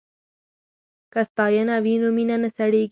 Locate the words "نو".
2.01-2.09